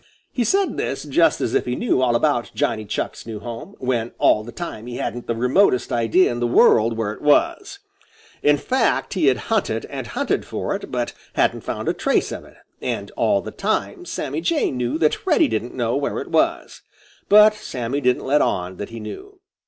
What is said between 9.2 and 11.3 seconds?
had hunted and hunted for it, but